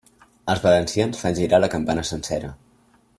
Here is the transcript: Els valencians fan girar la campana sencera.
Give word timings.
Els 0.53 0.61
valencians 0.63 1.21
fan 1.25 1.37
girar 1.41 1.59
la 1.63 1.71
campana 1.77 2.07
sencera. 2.13 2.51